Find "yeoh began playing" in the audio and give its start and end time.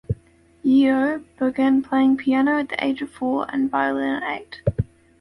0.65-2.17